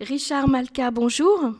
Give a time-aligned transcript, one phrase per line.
[0.00, 1.54] Richard Malka, bonjour.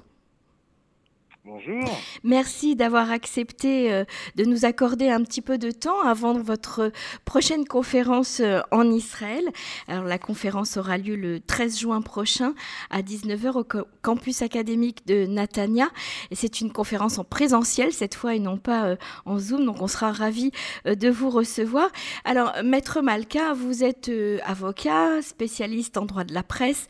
[1.50, 1.88] Bonjour.
[2.24, 4.04] Merci d'avoir accepté euh,
[4.36, 6.92] de nous accorder un petit peu de temps avant votre
[7.24, 9.48] prochaine conférence euh, en Israël.
[9.86, 12.52] Alors la conférence aura lieu le 13 juin prochain
[12.90, 13.66] à 19h au
[14.02, 15.88] campus académique de Natania.
[16.32, 19.64] C'est une conférence en présentiel cette fois et non pas euh, en Zoom.
[19.64, 20.50] Donc on sera ravis
[20.84, 21.88] de vous recevoir.
[22.26, 24.10] Alors Maître Malka, vous êtes
[24.44, 26.88] avocat, spécialiste en droit de la presse.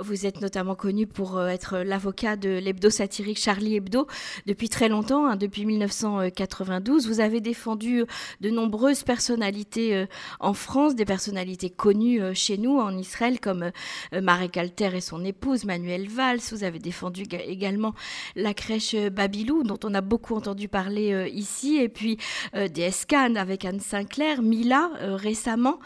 [0.00, 3.97] Vous êtes notamment connu pour être l'avocat de l'hebdo satirique Charlie Hebdo
[4.46, 7.08] depuis très longtemps, hein, depuis 1992.
[7.08, 8.06] Vous avez défendu euh,
[8.40, 10.06] de nombreuses personnalités euh,
[10.40, 13.70] en France, des personnalités connues euh, chez nous en Israël, comme
[14.12, 16.40] Marek Alter et son épouse Manuel Valls.
[16.50, 17.94] Vous avez défendu également
[18.36, 22.18] la crèche Babylou, dont on a beaucoup entendu parler ici, et puis
[22.54, 25.78] DSCAN avec Anne Sinclair, Mila récemment.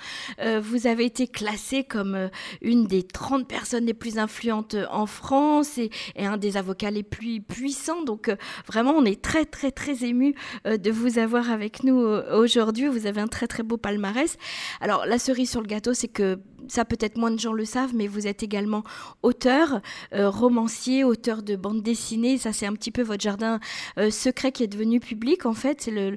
[0.60, 5.90] vous avez été classée comme une des 30 personnes les plus influentes en France et
[6.16, 8.36] un des avocats les plus puissants donc euh,
[8.66, 10.34] vraiment, on est très très très ému
[10.66, 12.88] euh, de vous avoir avec nous euh, aujourd'hui.
[12.88, 14.36] Vous avez un très très beau palmarès.
[14.80, 17.94] Alors la cerise sur le gâteau, c'est que ça peut-être moins de gens le savent,
[17.94, 18.82] mais vous êtes également
[19.22, 19.80] auteur,
[20.14, 22.38] euh, romancier, auteur de bande dessinée.
[22.38, 23.60] Ça, c'est un petit peu votre jardin
[23.98, 25.82] euh, secret qui est devenu public, en fait.
[25.82, 26.16] C'est le,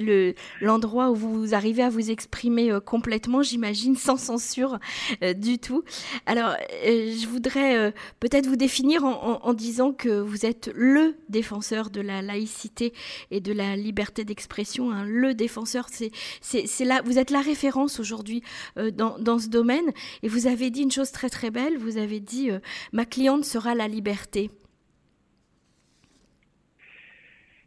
[0.00, 4.78] le, l'endroit où vous arrivez à vous exprimer euh, complètement, j'imagine, sans censure
[5.36, 5.82] du tout.
[6.26, 12.22] Alors, je voudrais peut-être vous définir en, disant que vous êtes le défenseur de la
[12.22, 12.92] laïcité
[13.30, 14.90] et de la liberté d'expression.
[14.90, 18.42] Hein, le défenseur, c'est là, vous êtes la référence aujourd'hui
[18.76, 19.65] dans, dans ce domaine
[20.22, 22.58] et vous avez dit une chose très très belle, vous avez dit euh,
[22.92, 24.50] ma cliente sera la liberté.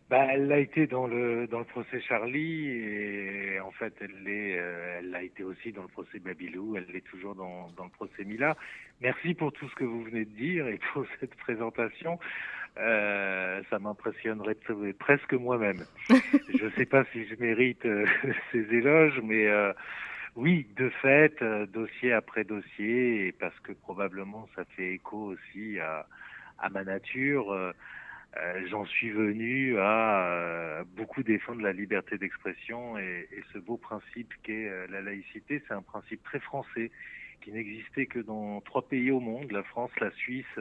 [0.10, 4.58] Bah, elle l'a été dans le dans le procès Charlie et en fait elle l'est
[4.58, 7.92] euh, elle l'a été aussi dans le procès Babylou, elle l'est toujours dans, dans le
[7.92, 8.58] procès Mila.
[9.02, 12.18] Merci pour tout ce que vous venez de dire et pour cette présentation.
[12.78, 14.56] Euh, ça m'impressionnerait
[14.98, 15.84] presque moi-même.
[16.10, 17.86] je ne sais pas si je mérite
[18.52, 19.48] ces éloges, mais
[20.36, 25.80] oui, de fait, euh, dossier après dossier, et parce que probablement ça fait écho aussi
[25.80, 26.06] à,
[26.60, 27.72] à ma nature, euh,
[28.38, 34.32] euh, j'en suis venu à beaucoup défendre la liberté d'expression et, et, ce beau principe
[34.44, 35.64] qu'est la laïcité.
[35.68, 36.92] C'est un principe très français
[37.42, 40.60] qui n'existait que dans trois pays au monde, la France, la Suisse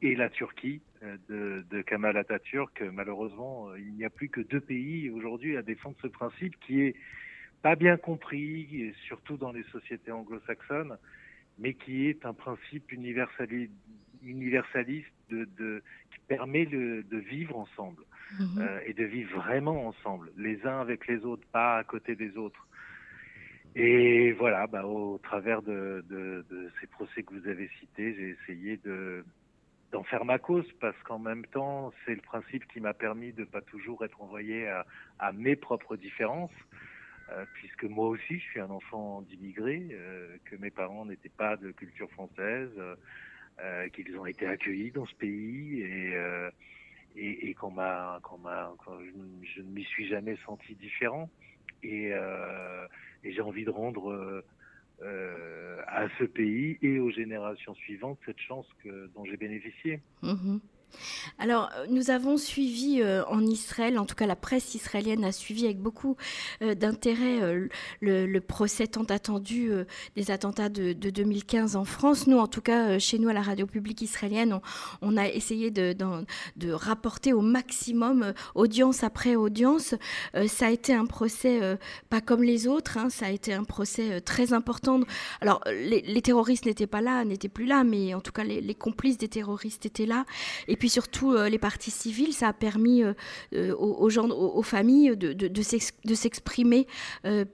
[0.00, 0.80] et la Turquie
[1.28, 2.80] de, de Kamal Atatürk.
[2.80, 6.96] Malheureusement, il n'y a plus que deux pays aujourd'hui à défendre ce principe qui est
[7.64, 10.98] pas bien compris, surtout dans les sociétés anglo-saxonnes,
[11.58, 13.80] mais qui est un principe universaliste,
[15.30, 15.82] de,
[16.12, 18.04] qui permet de vivre ensemble
[18.38, 18.58] mhm.
[18.58, 22.36] euh, et de vivre vraiment ensemble, les uns avec les autres, pas à côté des
[22.36, 22.68] autres.
[23.74, 26.04] Et voilà, bah, au travers de,
[26.82, 29.24] ces procès que vous avez cités, j'ai essayé de
[29.90, 33.44] d'en faire ma cause parce qu'en même temps, c'est le principe qui m'a permis de
[33.44, 34.84] pas toujours être envoyé à,
[35.20, 36.50] à mes propres différences,
[37.30, 41.56] euh, puisque moi aussi je suis un enfant d'immigrés, euh, que mes parents n'étaient pas
[41.56, 42.70] de culture française,
[43.60, 46.14] euh, qu'ils ont été accueillis dans ce pays et
[47.16, 48.20] et, et qu'on m'a,
[49.54, 51.30] je, ne m'y suis jamais senti différent
[51.84, 52.12] et,
[53.24, 54.42] j'ai envie de rendre
[55.00, 58.66] à ce pays et aux générations suivantes cette chance
[59.14, 60.00] dont j'ai bénéficié.
[60.22, 60.58] Mmh
[61.38, 65.32] alors, euh, nous avons suivi euh, en Israël, en tout cas la presse israélienne a
[65.32, 66.16] suivi avec beaucoup
[66.62, 67.40] euh, d'intérêt
[68.00, 69.70] le, procès tant attendu
[70.16, 72.26] des attentats de, 2015 en France.
[72.26, 74.60] Nous, en tout cas, chez nous à la radio publique israélienne,
[75.00, 75.94] on, a essayé de,
[76.72, 79.94] rapporter au maximum, audience après audience.
[80.46, 81.78] ça a été un procès
[82.10, 85.00] pas comme les autres, hein, ça a été un procès très important.
[85.40, 89.18] Alors, les, terroristes n'étaient pas là, n'étaient plus là, mais en tout cas, les, complices
[89.18, 90.26] des terroristes étaient là.
[90.88, 93.14] Surtout euh, les parties civiles, ça a permis euh,
[93.54, 96.86] euh, aux, gens, aux, familles de, de, de s'exprimer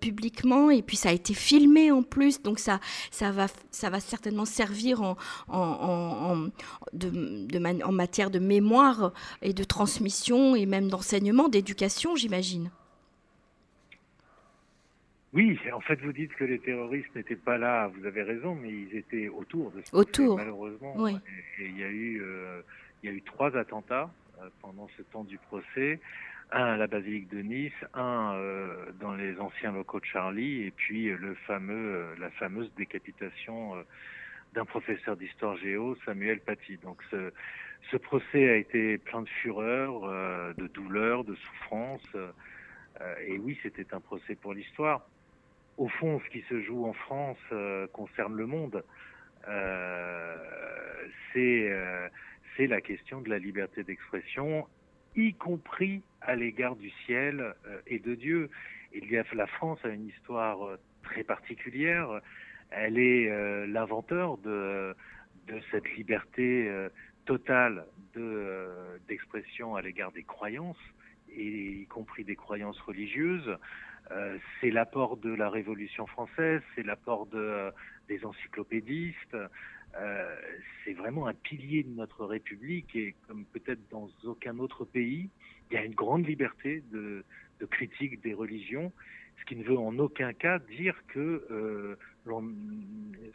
[0.00, 0.70] publiquement.
[0.70, 2.80] Et puis ça a été filmé en plus, donc ça,
[3.10, 5.16] ça, va, ça va certainement servir en,
[5.48, 6.48] en,
[6.92, 9.12] de, en matière de mémoire
[9.42, 12.71] et de transmission et même d'enseignement, d'éducation, j'imagine.
[15.33, 17.88] Oui, en fait, vous dites que les terroristes n'étaient pas là.
[17.88, 20.36] Vous avez raison, mais ils étaient autour de ce autour.
[20.36, 20.94] malheureusement.
[20.97, 21.12] Oui.
[21.60, 22.22] Et, il y a eu
[23.02, 24.10] il y a eu trois attentats
[24.41, 26.00] euh, pendant ce temps du procès.
[26.52, 30.72] Un à la basilique de Nice, un euh, dans les anciens locaux de Charlie, et
[30.72, 33.74] puis euh, le fameux, la fameuse décapitation
[34.52, 36.78] d'un professeur d'histoire géo, Samuel Paty.
[36.78, 37.32] Donc ce,
[37.91, 40.02] ce procès a été plein de fureur,
[40.54, 42.16] de douleur, de souffrance.
[43.24, 45.06] et oui, c'était un procès pour l'histoire.
[45.78, 47.38] Au fond, ce qui se joue en France
[47.92, 48.82] concerne le monde.
[51.32, 52.10] c'est
[52.60, 54.66] c'est la question de la liberté d'expression,
[55.16, 57.54] y compris à l'égard du ciel
[57.86, 58.51] et de Dieu.
[59.33, 62.21] La France a une histoire très particulière.
[62.68, 64.95] Elle est l'inventeur de,
[65.71, 66.71] cette liberté
[67.24, 68.68] totale de,
[69.09, 70.77] d'expression à l'égard des croyances,
[71.34, 73.57] y compris des croyances religieuses.
[74.10, 77.72] Euh, c'est l'apport de la Révolution française, c'est l'apport de,
[78.09, 79.36] des encyclopédistes.
[79.97, 80.37] Euh,
[80.84, 85.28] c'est vraiment un pilier de notre République et comme peut-être dans aucun autre pays,
[85.71, 87.25] il y a une grande liberté de,
[87.60, 88.92] de critique des religions,
[89.41, 91.97] ce qui ne veut en aucun cas dire que euh,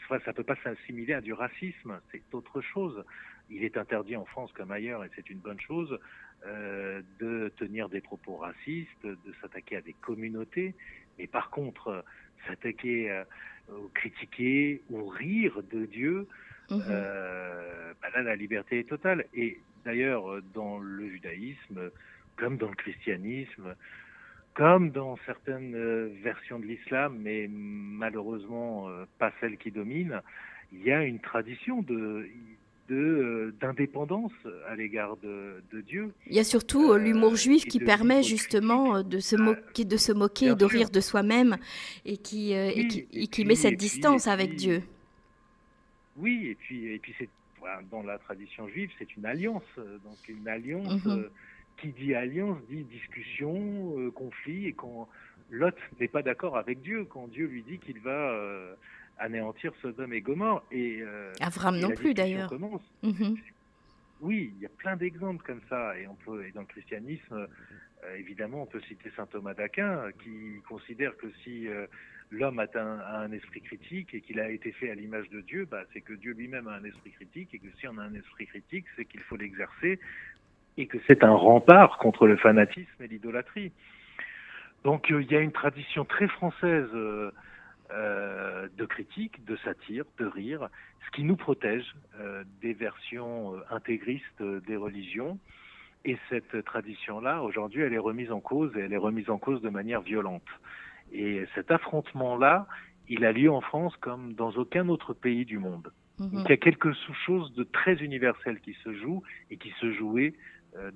[0.09, 3.03] ça ne peut pas s'assimiler à du racisme, c'est autre chose.
[3.49, 5.99] Il est interdit en France comme ailleurs, et c'est une bonne chose,
[6.45, 10.73] euh, de tenir des propos racistes, de s'attaquer à des communautés,
[11.17, 12.03] mais par contre,
[12.47, 13.23] s'attaquer, euh,
[13.93, 16.27] critiquer ou rire de Dieu,
[16.69, 16.83] mhm.
[16.89, 19.25] euh, bah là, la liberté est totale.
[19.33, 21.91] Et d'ailleurs, dans le judaïsme,
[22.37, 23.75] comme dans le christianisme,
[24.53, 28.87] comme dans certaines versions de l'islam, mais malheureusement
[29.19, 30.21] pas celle qui domine,
[30.71, 32.29] il y a une tradition de,
[32.91, 34.31] euh, d'indépendance
[34.69, 36.13] à l'égard de, Dieu.
[36.27, 40.11] Il y a surtout euh, l'humour juif qui permet justement de se moquer, de se
[40.11, 41.57] moquer, de rire de soi-même
[42.05, 44.83] et qui, euh, et qui, met cette distance avec Dieu.
[46.15, 47.29] Oui, et puis, et puis c'est
[47.89, 49.63] dans la tradition juive, c'est une alliance.
[49.77, 51.29] Donc une alliance mhm.
[51.77, 55.09] qui dit alliance dit discussion, conflit, et quand
[55.49, 58.75] l'autre n'est pas d'accord avec Dieu, quand Dieu lui dit qu'il va
[59.17, 60.63] anéantir Sodome et Gomorre.
[60.71, 62.51] Et, euh, Avram non plus d'ailleurs.
[63.03, 63.37] Mhm.
[64.21, 65.97] Oui, il y a plein d'exemples comme ça.
[65.99, 67.47] Et, on peut, et dans le christianisme,
[68.03, 71.85] euh, évidemment, on peut citer saint Thomas d'Aquin qui considère que si euh,
[72.31, 72.67] l'homme a
[73.19, 76.13] un, esprit critique et qu'il a été fait à l'image de Dieu, bah, c'est que
[76.13, 79.05] Dieu lui-même a un esprit critique et que si on a un esprit critique, c'est
[79.05, 79.99] qu'il faut l'exercer
[80.77, 83.71] et que c'est un rempart contre le fanatisme et l'idolâtrie.
[84.83, 86.89] Donc il y a une tradition très française
[87.91, 90.69] euh, de critique, de satire, de rire,
[91.05, 91.85] ce qui nous protège
[92.19, 95.37] euh, des versions euh, intégristes des religions.
[96.03, 99.61] Et cette tradition-là, aujourd'hui, elle est remise en cause et elle est remise en cause
[99.61, 100.47] de manière violente.
[101.11, 102.67] Et cet affrontement-là,
[103.07, 105.91] il a lieu en France comme dans aucun autre pays du monde.
[106.17, 106.43] Mhm.
[106.45, 106.93] il y a quelque
[107.25, 109.21] chose de très universel qui se joue
[109.51, 110.33] et qui se jouait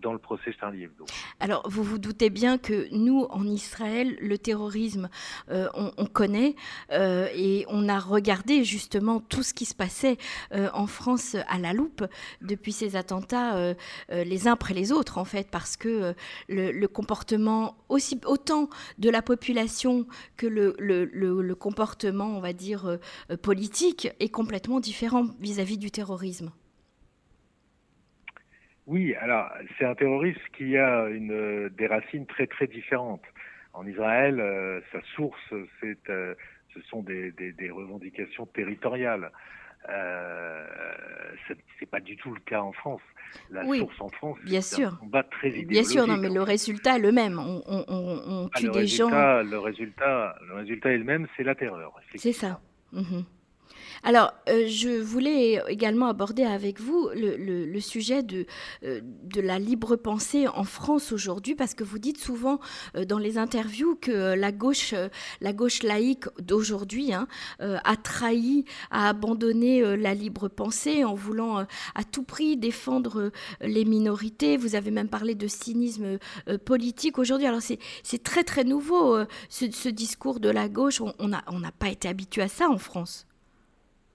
[0.01, 1.05] dans le procès Charlie Hebdo.
[1.39, 5.09] Alors, vous vous doutez bien que nous, en Israël, le terrorisme,
[5.49, 6.55] euh, on, connaît
[6.91, 10.17] euh, et on a regardé justement tout ce qui se passait
[10.51, 12.03] en France à la loupe
[12.41, 13.75] depuis ces attentats,
[14.09, 16.13] les uns après les autres, en fait, parce que
[16.47, 22.97] le, comportement aussi autant de la population que le, le comportement, on va dire,
[23.41, 26.51] politique est complètement différent vis à -vis du terrorisme.
[28.89, 33.21] Oui, alors c'est un terroriste qui a une, des racines très très différentes.
[33.73, 36.33] En Israël, euh, sa source, c'est, euh,
[36.73, 39.31] ce sont des, des, des revendications territoriales.
[39.89, 40.65] Euh,
[41.77, 43.01] c'est pas du tout le cas en France.
[43.51, 45.69] La source en France, c'est un combat très idéologique.
[45.69, 47.37] Bien sûr, non, mais le résultat est le même.
[47.37, 49.09] On, on, on ah, tue des gens.
[49.11, 51.93] Le résultat, le résultat est le même, c'est la terreur.
[52.15, 52.59] C'est ça.
[54.03, 58.45] Alors, euh, je voulais également aborder avec vous le, sujet de,
[58.83, 62.59] euh, de la libre pensée en France aujourd'hui, parce que vous dites souvent
[62.95, 64.93] euh, dans les interviews que la gauche,
[65.41, 67.27] la gauche laïque d'aujourd'hui hein,
[67.59, 73.31] a trahi, a abandonné la libre pensée en voulant à tout prix défendre
[73.61, 74.57] les minorités.
[74.57, 76.19] Vous avez même parlé de cynisme
[76.65, 77.47] politique aujourd'hui.
[77.47, 79.17] Alors, c'est très très nouveau
[79.49, 81.01] ce, discours de la gauche.
[81.01, 83.28] On n'a on pas été habitué à ça en France.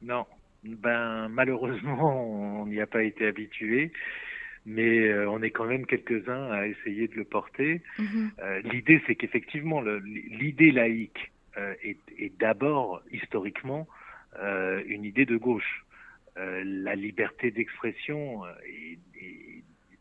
[0.05, 0.27] Non,
[0.65, 3.91] ben malheureusement, on n'y a pas été habitué,
[4.67, 7.83] mais euh, on est quand même quelques-uns à essayer de le porter.
[7.99, 8.31] Mhm.
[8.41, 13.87] Euh, l'idée, c'est qu'effectivement, l'idée laïque euh, est, d'abord historiquement
[14.89, 15.85] une idée de gauche.
[16.37, 18.99] la liberté d'expression est,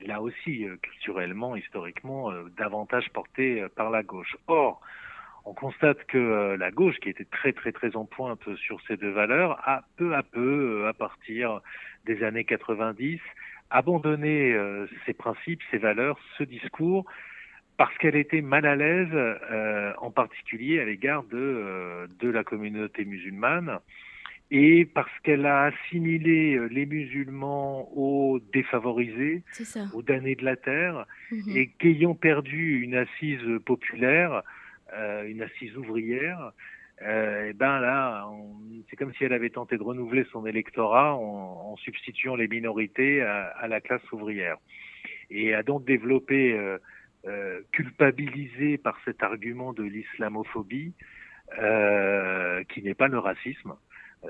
[0.07, 4.35] là aussi culturellement, historiquement, davantage portée par la gauche.
[4.47, 4.81] Or,
[5.45, 8.97] on constate que euh, la gauche, qui était très très très en pointe sur ces
[8.97, 11.61] deux valeurs, a peu à peu, euh, à partir
[12.05, 13.19] des années 90,
[13.69, 17.05] abandonné euh, ses principes, ses valeurs, ce discours,
[17.77, 19.09] parce qu'elle était mal à l'aise,
[19.97, 23.79] en particulier à l'égard de, de la communauté musulmane,
[24.51, 29.41] et parce qu'elle a assimilé les musulmans aux défavorisés,
[29.95, 31.57] aux damnés de la terre, mhm.
[31.57, 34.43] et qu'ayant perdu une assise populaire,
[34.95, 36.51] euh, une assise ouvrière,
[37.01, 38.29] euh, et ben là,
[38.89, 43.21] c'est comme si elle avait tenté de renouveler son électorat en, en substituant les minorités
[43.21, 44.57] à, à, la classe ouvrière.
[45.29, 46.77] Et a donc développé, euh,
[47.25, 50.93] euh, culpabilisé par cet argument de l'islamophobie,
[51.57, 53.73] euh, qui n'est pas le racisme.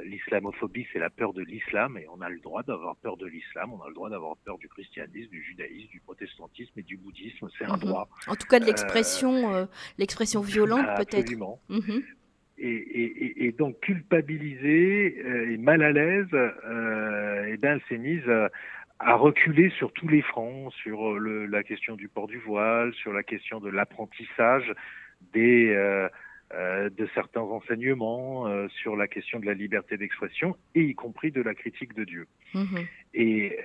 [0.03, 3.73] L'islamophobie, c'est la peur de l'islam, et on a le droit d'avoir peur de l'islam,
[3.73, 7.47] on a le droit d'avoir peur du christianisme, du judaïsme, du protestantisme et du bouddhisme,
[7.57, 7.81] c'est un mhm.
[7.81, 8.09] droit.
[8.27, 11.19] En tout cas, de l'expression, l'expression violente peut-être.
[11.19, 11.61] Absolument.
[11.69, 12.03] Mhm
[12.57, 18.01] et, et, et, donc culpabilisée euh, et mal à l'aise, euh, et ben elle s'est
[18.01, 18.29] mise
[18.99, 23.11] à, reculer sur tous les fronts, sur le, la question du port du voile, sur
[23.11, 24.71] la question de l'apprentissage
[25.33, 26.09] des euh, euh
[26.53, 31.41] de certains enseignements, euh, sur la question de la liberté d'expression et y compris de
[31.41, 32.27] la critique de Dieu.
[32.53, 32.77] Mmh.
[33.15, 33.57] Et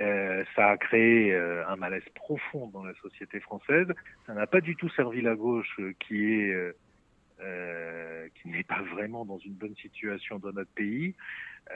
[0.55, 3.87] ça a créé un malaise profond dans la société française.
[4.27, 6.75] Ça n'a pas du tout servi la gauche qui est
[7.41, 11.15] euh, qui n'est pas vraiment dans une bonne situation dans notre pays,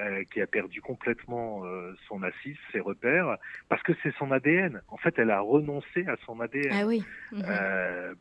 [0.01, 3.37] euh, qui a perdu complètement euh, son assise, ses repères,
[3.69, 4.83] parce que c'est son ADN.
[4.89, 7.05] En fait, elle a renoncé à son ADN ah oui.
[7.31, 7.45] Mhm.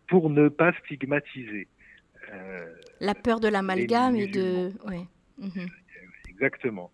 [0.07, 1.67] pour ne pas stigmatiser.
[2.99, 4.71] La peur de l'amalgame et de...
[4.85, 5.05] Ouais.
[5.37, 5.67] Mhm.
[6.29, 6.91] Exactement.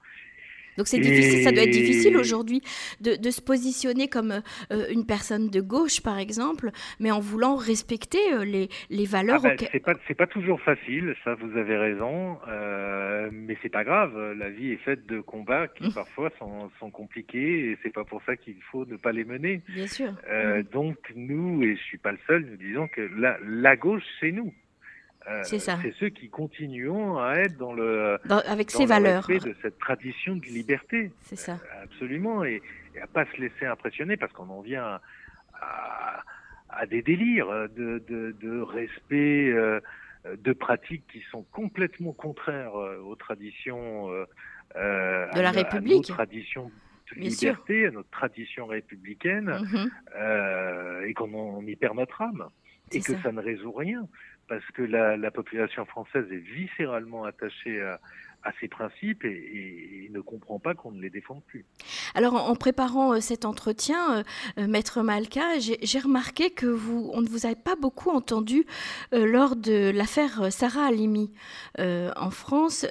[0.78, 2.62] Donc c'est difficile, ça doit être difficile aujourd'hui
[3.02, 4.42] de, se positionner comme
[4.72, 9.42] euh, une personne de gauche, par exemple, mais en voulant respecter euh, les, les, valeurs.
[9.44, 13.84] Ah C'est pas c'est pas toujours facile, ça vous avez raison, euh, mais c'est pas
[13.84, 14.16] grave.
[14.38, 15.94] La vie est faite de combats qui mmh.
[15.94, 19.62] parfois sont, sont, compliqués et c'est pas pour ça qu'il faut ne pas les mener.
[19.70, 20.14] Bien sûr.
[20.30, 20.64] Euh, mmh.
[20.74, 24.32] Donc nous et je suis pas le seul, nous disons que la, la gauche c'est
[24.32, 24.54] nous.
[25.28, 25.78] Euh, c'est ça.
[25.82, 28.18] C'est ceux qui continuons à être dans le
[28.48, 31.12] avec ces valeurs de cette tradition de liberté.
[31.22, 31.54] C'est ça.
[31.54, 32.62] Euh, absolument et,
[32.96, 35.00] et, à pas se laisser impressionner parce qu'on en vient
[35.60, 36.24] à,
[36.70, 39.82] à, des délires de, de, de respect euh,
[40.26, 44.10] de pratiques qui sont complètement contraires aux traditions
[44.76, 46.72] de la République, à nos traditions
[47.14, 51.06] de liberté, à notre tradition républicaine, mm-hmm.
[51.06, 52.50] et qu'on y perd notre âme
[52.92, 53.32] et que ça.
[53.32, 54.08] ne résout rien
[54.48, 58.00] parce que la, la, population française est viscéralement attachée à,
[58.44, 61.66] à ces principes et, et, ne comprend pas qu'on ne les défende plus.
[62.16, 64.24] Alors, en préparant euh, cet entretien, euh,
[64.58, 68.66] euh, Maître Malka, j'ai remarqué que vous, on ne vous avait pas beaucoup entendu
[69.12, 71.32] lors de l'affaire Sarah Halimi
[71.78, 72.86] en France.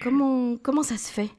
[0.00, 1.30] comment, comment ça se fait?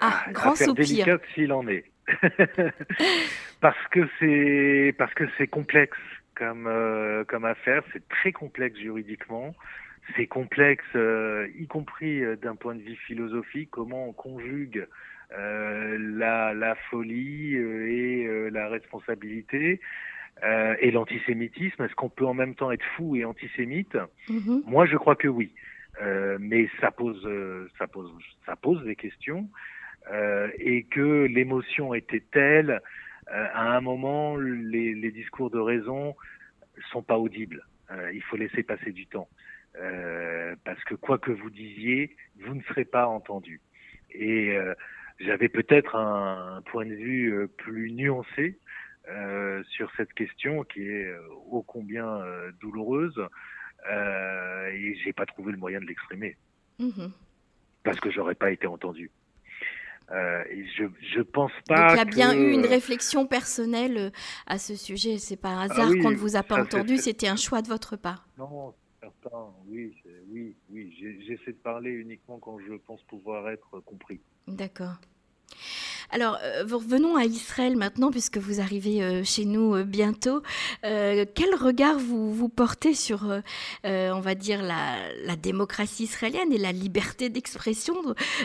[0.00, 1.18] Ah, grand soupir.
[1.34, 1.91] s'il en est.
[3.60, 5.98] parce que c'est parce que c'est complexe
[6.34, 9.54] comme euh, comme affaire, c'est très complexe juridiquement.
[10.16, 14.86] C'est complexe, euh, y compris euh, d'un point de vue philosophique, comment on conjugue
[15.34, 19.80] la, la folie et la responsabilité
[20.42, 21.82] et l'antisémitisme.
[21.84, 23.96] Est-ce qu'on peut en même temps être fou et antisémite?
[24.28, 24.62] Mm-hmm.
[24.66, 25.54] Moi, je crois que oui.
[26.38, 27.26] mais ça pose,
[27.78, 28.12] ça pose,
[28.44, 29.48] ça pose des questions.
[30.10, 32.80] Euh, et que l'émotion était telle,
[33.32, 36.16] euh, à un moment, les, les, discours de raison
[36.90, 37.64] sont pas audibles.
[37.90, 39.28] Euh, il faut laisser passer du temps.
[40.64, 43.60] parce que quoi que vous disiez, vous ne serez pas entendu.
[44.10, 44.54] Et
[45.20, 48.58] j'avais peut-être un, un, point de vue plus nuancé
[49.08, 51.12] euh, sur cette question qui est
[51.50, 53.20] ô combien euh, douloureuse
[53.90, 56.36] euh, et j'ai pas trouvé le moyen de l'exprimer
[56.78, 57.08] mmh.
[57.82, 59.10] parce que j'aurais pas été entendu.
[60.10, 60.42] Euh,
[60.76, 61.94] je, je pense pas.
[61.94, 64.10] il y a bien eu une réflexion personnelle euh,
[64.46, 65.18] à ce sujet.
[65.18, 66.98] C'est pas un ah hasard qu'on ne vous a pas entendu.
[66.98, 68.26] C'était un choix de votre part.
[68.38, 69.52] Non, certain.
[69.68, 69.94] Oui,
[70.28, 70.94] oui, oui.
[71.26, 74.20] J'essaie de parler uniquement quand je pense pouvoir être compris.
[74.46, 74.96] D'accord.
[76.12, 80.42] Alors, euh, revenons à Israël maintenant, puisque vous arrivez euh, chez nous euh, bientôt.
[80.82, 83.26] quel regard vous, vous portez sur,
[83.84, 87.94] on va dire, la, démocratie israélienne et la liberté d'expression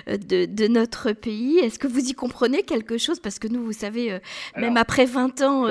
[0.07, 1.59] de, notre pays?
[1.59, 3.19] Est-ce que vous y comprenez quelque chose?
[3.19, 4.17] Parce que nous, vous savez,
[4.55, 5.67] même après 20 ans,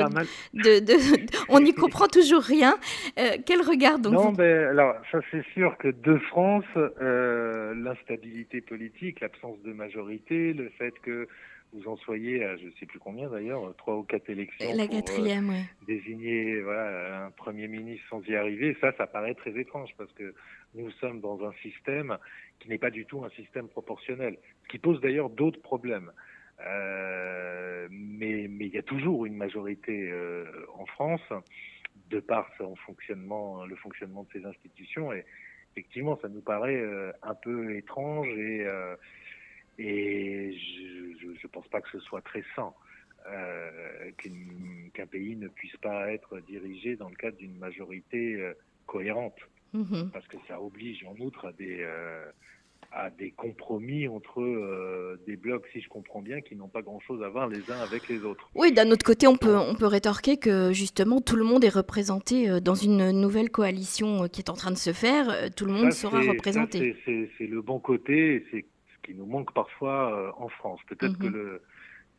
[1.49, 2.77] on n'y comprend toujours rien.
[3.47, 6.65] quel regard donc Non, mais alors, ça c'est sûr que de France,
[7.01, 11.27] l'instabilité politique, l'absence de majorité, le fait que
[11.73, 14.87] vous en soyez à je ne sais plus combien d'ailleurs, trois ou quatre élections La
[14.87, 19.59] pour quatrième, euh, désigner voilà, un Premier ministre sans y arriver, ça, ça paraît très
[19.59, 20.35] étrange parce que
[20.75, 22.17] nous sommes dans un système
[22.61, 26.11] qui n'est pas du tout un système proportionnel, ce qui pose d'ailleurs d'autres problèmes.
[26.67, 31.21] Euh, mais mais il y a toujours une majorité euh, en France
[32.11, 35.13] de par son fonctionnement, le fonctionnement de ces institutions.
[35.13, 35.25] Et
[35.77, 38.97] effectivement, ça nous paraît euh, un peu étrange et euh,
[39.79, 40.57] et
[41.21, 42.73] je ne pense pas que ce soit très sain
[43.29, 44.11] euh,
[44.95, 48.55] qu'un pays ne puisse pas être dirigé dans le cadre d'une majorité euh,
[48.87, 49.39] cohérente,
[49.73, 50.11] mhm.
[50.13, 51.85] parce que ça oblige en outre à des
[52.93, 57.23] à des compromis entre euh, des blocs, si je comprends bien, qui n'ont pas grand-chose
[57.23, 58.49] à voir les uns avec les autres.
[58.55, 61.75] Oui, d'un autre côté, on peut, on peut rétorquer que justement tout le monde est
[61.75, 65.51] représenté euh, dans une nouvelle coalition euh, qui est en train de se faire.
[65.55, 66.97] Tout le monde sera représenté.
[67.05, 68.65] C'est le bon côté, c'est
[69.07, 70.81] qui nous manque parfois en France.
[70.89, 71.33] Peut-être que mhm.
[71.33, 71.63] le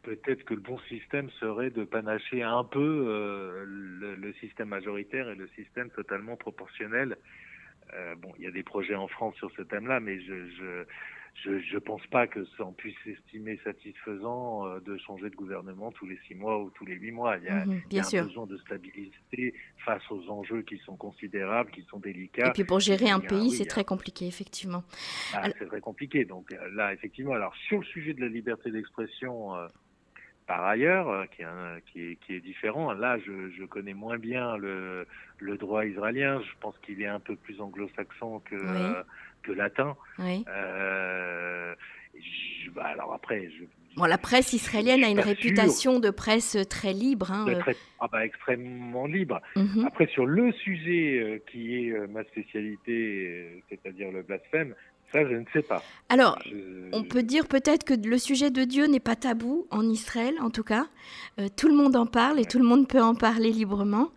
[0.03, 5.35] peut-être que le bon système serait de panacher un peu le, le, système majoritaire et
[5.35, 7.17] le système totalement proportionnel
[7.93, 10.83] euh, bon, il y a des projets en France sur ce thème-là, mais je je,
[11.35, 15.91] je je pense pas que ça en puisse s'estimer satisfaisant euh, de changer de gouvernement
[15.91, 17.37] tous les six mois ou tous les huit mois.
[17.37, 19.53] Il y a, mhm, il y a un besoin de stabilité
[19.85, 22.47] face aux enjeux qui sont considérables, qui sont délicats.
[22.47, 24.83] Et puis pour gérer un pays, c'est très compliqué, effectivement.
[25.33, 26.25] Ah, c'est très compliqué.
[26.25, 29.55] Donc euh, là, effectivement, alors sur le sujet de la liberté d'expression
[30.47, 32.93] par ailleurs, euh, qui est, qui, est, qui est, différent.
[32.93, 35.05] Là, je, je, connais moins bien le,
[35.39, 36.41] le droit israélien.
[36.41, 38.55] Je pense qu'il est un peu plus anglo-saxon que,
[39.43, 39.95] que latin.
[40.19, 40.45] Oui.
[40.47, 41.75] Euh,
[42.73, 43.65] bah, alors après, je,
[43.97, 47.31] Bon, la presse israélienne a une réputation de presse très libre.
[47.31, 47.73] Hein, euh.
[47.99, 49.41] ah bah, extrêmement libre.
[49.55, 49.85] Mhm.
[49.87, 54.75] Après, sur le sujet qui est ma spécialité, c'est-à-dire le blasphème,
[55.11, 55.81] ça, je ne sais pas.
[56.09, 56.37] Alors,
[56.91, 60.49] on peut dire peut-être que le sujet de Dieu n'est pas tabou en Israël, en
[60.49, 60.87] tout cas.
[61.39, 64.09] Euh, tout le monde en parle et tout le monde peut en parler librement.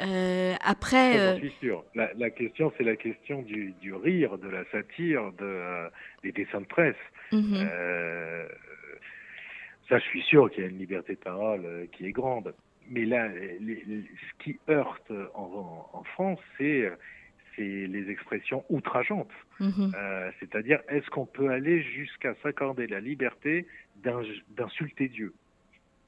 [0.00, 1.38] Euh, après, euh...
[1.38, 1.84] suis sûr.
[1.94, 5.88] La, question, c'est la question du, rire, de la satire, de, euh,
[6.22, 6.96] des dessins de presse.
[7.32, 7.66] Mhm.
[9.88, 12.54] ça, je suis sûr qu'il y a une liberté de parole qui est grande.
[12.90, 16.90] Mais là, ce qui heurte en, en France, c'est
[17.58, 19.30] c'est les expressions outrageantes.
[19.60, 19.92] Mhm.
[19.94, 25.34] Euh, c'est-à-dire, est-ce qu'on peut aller jusqu'à s'accorder la liberté d'insulter Dieu?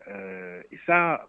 [0.09, 1.29] Euh, Et ça...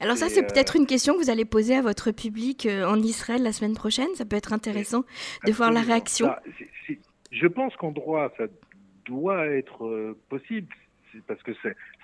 [0.00, 2.96] Alors ça, c'est euh, peut-être une question que vous allez poser à votre public en
[2.96, 4.08] Israël la semaine prochaine.
[4.14, 5.04] Ça peut être intéressant
[5.46, 6.30] de voir la réaction.
[7.30, 8.44] je pense qu'en droit, ça
[9.06, 10.68] doit être possible
[11.26, 11.52] parce que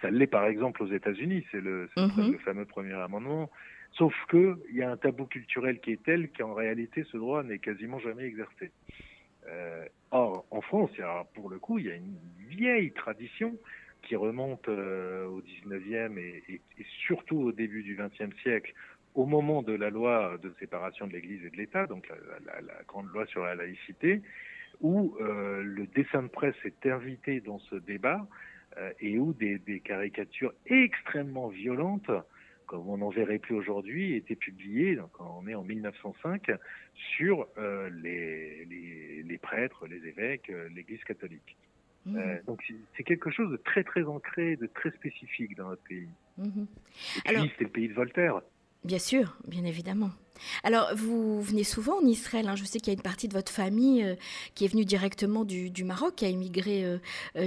[0.00, 2.33] ça l'est par exemple aux États-Unis, c'est le, mhm.
[2.33, 3.50] le, fameux premier amendement.
[3.92, 7.59] Sauf qu'il y a un tabou culturel qui est tel qu'en réalité, ce droit n'est
[7.59, 8.70] quasiment jamais exercé.
[9.48, 10.90] Euh, or, en France,
[11.35, 12.16] pour le coup, il y a une
[12.48, 13.57] vieille tradition
[14.02, 16.61] qui remonte euh, au 19e et, et,
[17.07, 18.72] surtout au début du 20e siècle,
[19.14, 22.16] au moment de la loi de séparation de l'Église et de l'État, donc la,
[22.55, 24.22] la, la, grande loi sur la laïcité,
[24.81, 28.26] où euh, le dessin de presse est invité dans ce débat
[28.78, 32.11] euh, et où des, des, caricatures extrêmement violentes
[32.72, 36.50] comme on n'en verrait plus aujourd'hui, était publié, donc on est en 1905,
[37.14, 41.58] sur euh, les, les, les, prêtres, les évêques, euh, l'Église catholique.
[42.06, 42.16] Mmh.
[42.16, 42.64] Euh, donc
[42.96, 46.08] c'est quelque chose de très très ancré, de très spécifique dans notre pays.
[46.38, 46.64] Mmh.
[47.26, 48.40] C'est le pays de Voltaire.
[48.85, 50.11] Bien sûr, bien évidemment.
[50.64, 52.48] Alors, vous venez souvent en Israël.
[52.48, 52.56] Hein.
[52.56, 54.16] Je sais qu'il y a une partie de votre famille
[54.54, 56.98] qui est venue directement du, du Maroc, qui a immigré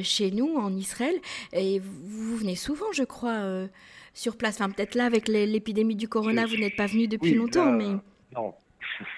[0.01, 1.15] chez nous en Israël.
[1.51, 3.67] Et vous, venez souvent, je crois,
[4.15, 7.71] sur place Enfin, peut-être là, avec l'épidémie du corona, vous n'êtes pas venu depuis longtemps,
[7.71, 7.93] mais...
[8.35, 8.55] Non,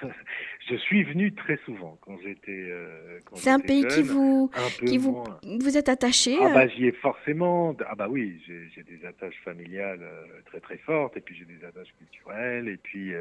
[0.70, 2.52] je suis venu très souvent quand j'étais.
[2.70, 4.52] Euh, c'est un pays qui vous,
[4.86, 6.38] qui vous, vous êtes attaché.
[6.42, 7.76] Ah bah euh j'y ai forcément.
[7.88, 11.64] Ah bah oui, j'ai des attaches familiales euh, très très fortes, et puis j'ai des
[11.64, 13.14] attaches culturelles, et puis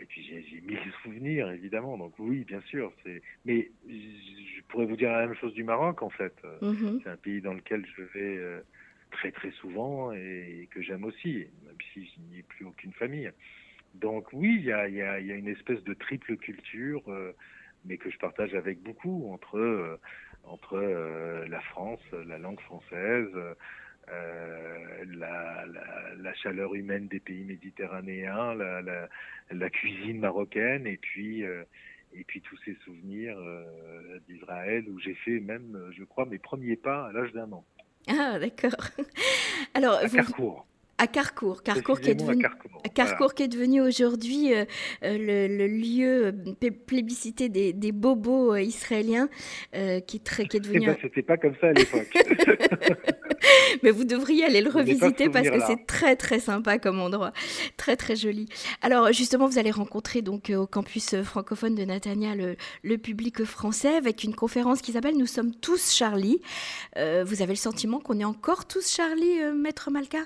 [0.00, 1.96] et puis j'ai mille souvenirs évidemment.
[1.96, 2.92] Donc oui, bien sûr.
[3.44, 6.34] Mais je pourrais vous dire la même chose du Maroc en fait.
[6.62, 7.00] Mm-hmm.
[7.02, 8.62] C'est un pays dans lequel je vais
[9.10, 13.30] très très souvent et que j'aime aussi, même si je n'y ai plus aucune famille.
[13.94, 17.32] Donc oui, il y a, y, a, y a, une espèce de triple culture, euh,
[17.84, 20.00] mais que je partage avec beaucoup entre euh,
[20.42, 23.30] entre euh, la France, la langue française,
[24.08, 32.40] la, la, la, chaleur humaine des pays méditerranéens, la, cuisine marocaine, et puis et puis
[32.40, 33.36] tous ces souvenirs
[34.28, 37.64] d'Israël où j'ai fait même, je crois, mes premiers pas à l'âge d'un an.
[38.08, 38.76] Ah, d'accord.
[39.74, 40.66] Alors, à Carcourt.
[40.96, 42.44] À Carcourt, Carcourt qui est devenu,
[42.94, 44.64] Carcourt, qui devenu aujourd'hui euh,
[45.02, 49.28] euh, le, lieu euh, plébiscité des, des bobos israéliens,
[50.06, 50.82] qui, très, qui est devenu.
[50.82, 52.06] Eh ben, C'était pas comme ça à l'époque.
[53.82, 57.32] Mais vous devriez aller le revisiter parce que c'est très très sympa comme endroit,
[57.76, 58.48] très très joli.
[58.82, 63.96] Alors justement, vous allez rencontrer donc au campus francophone de Natania le, le public français
[63.96, 66.40] avec une conférence qui s'appelle Nous sommes tous Charlie.
[66.96, 70.20] vous avez le sentiment qu'on est encore tous Charlie, maître Malka?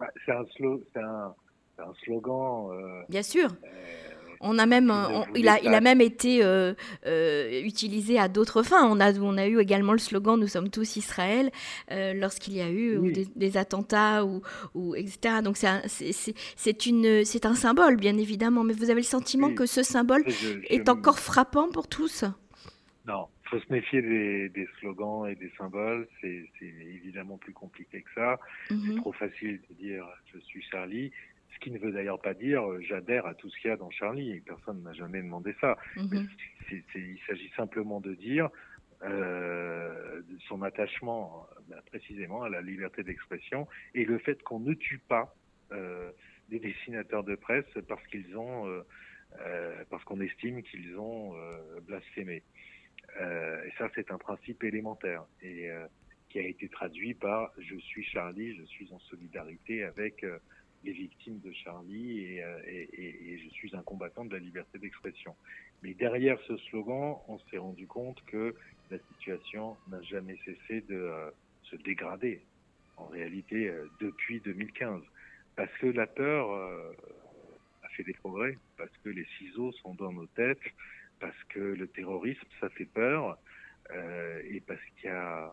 [0.00, 1.34] Bah, c'est un,
[1.78, 2.70] un, slogan.
[2.72, 3.50] Euh, Bien sûr.
[4.42, 4.92] Euh, On a même,
[5.34, 6.42] il, a, il a même été
[7.64, 8.86] utilisé à d'autres fins.
[8.88, 11.50] On a, on a eu également le slogan Nous sommes tous Israël
[11.90, 14.42] lorsqu'il y a eu des, attentats ou,
[14.74, 15.36] ou etc.
[15.42, 18.64] Donc c'est un, c'est un symbole, bien évidemment.
[18.64, 20.24] Mais vous avez le sentiment que ce symbole
[20.68, 22.24] est encore frappant pour tous?
[23.06, 26.06] Non, il faut se méfier des, slogans et des symboles.
[26.20, 28.38] C'est évidemment plus compliqué que ça.
[28.68, 28.96] C'est mhm.
[28.96, 31.10] trop facile de dire je suis Charlie.
[31.54, 33.90] Ce qui ne veut d'ailleurs pas dire j'adhère à tout ce qu'il y a dans
[33.90, 34.40] Charlie.
[34.40, 35.76] Personne n'a jamais demandé ça.
[35.96, 36.28] Mhm.
[36.70, 38.48] il s'agit simplement de dire
[39.02, 44.98] euh, son attachement bah, précisément à la liberté d'expression et le fait qu'on ne tue
[44.98, 45.34] pas
[45.72, 46.10] euh,
[46.50, 48.82] des dessinateurs de presse parce qu'ils ont, euh,
[49.40, 52.42] euh, parce qu'on estime qu'ils ont euh, blasphémé.
[53.18, 55.68] et ça, c'est un principe élémentaire et
[56.28, 60.24] qui a été traduit par "Je suis Charlie, je suis en solidarité avec."
[60.84, 65.34] Les victimes de Charlie et, et, je suis un combattant de la liberté d'expression.
[65.82, 68.54] Mais derrière ce slogan, on s'est rendu compte que
[68.90, 71.32] la situation n'a jamais cessé de
[71.64, 72.40] se dégrader,
[72.96, 75.02] en réalité, depuis 2015
[75.60, 76.92] parce que la peur euh,
[77.82, 80.58] a fait des progrès, parce que les ciseaux sont dans nos têtes,
[81.18, 83.36] parce que le terrorisme, ça fait peur,
[83.90, 85.52] euh, et parce qu'il y a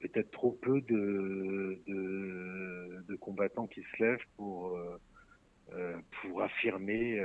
[0.00, 4.78] peut-être trop peu de, de, combattants qui se lèvent pour,
[5.72, 7.20] euh, pour affirmer,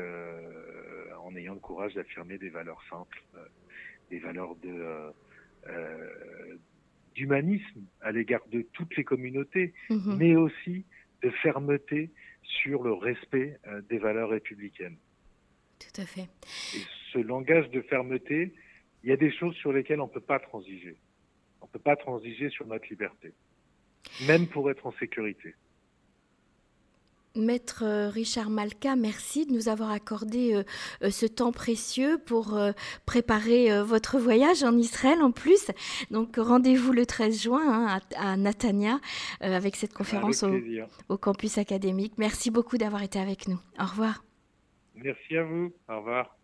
[1.24, 3.24] en ayant le courage d'affirmer des valeurs simples,
[4.10, 5.14] des valeurs de
[7.16, 10.18] d'humanisme à l'égard de toutes les communautés, mm-hmm.
[10.18, 10.86] mais aussi
[11.22, 12.12] de fermeté
[12.44, 14.98] sur le respect euh, des valeurs républicaines.
[15.80, 16.28] Tout à fait.
[16.76, 16.82] Et
[17.12, 18.54] ce langage de fermeté,
[19.04, 20.98] il y a des choses sur lesquelles on ne peut pas transiger.
[21.64, 23.34] On ne peut pas transiger sur notre liberté,
[24.28, 25.56] même pour être en sécurité.
[27.36, 30.64] Maître euh, Richard Malka, merci de nous avoir accordé euh,
[31.02, 32.60] euh, ce temps précieux pour
[33.06, 35.72] préparer votre voyage en Israël en plus.
[36.12, 39.00] Donc rendez-vous le 13 juin hein, à, Natania
[39.40, 40.44] avec cette conférence
[41.10, 42.14] au, campus académique.
[42.18, 43.60] Merci beaucoup d'avoir été avec nous.
[43.80, 44.24] Au revoir.
[44.96, 45.74] Merci à vous.
[45.90, 46.38] Au revoir.